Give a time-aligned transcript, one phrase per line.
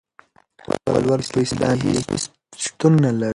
[0.93, 2.09] ولور په اسلام کې هيڅ
[2.63, 3.29] شتون نلري.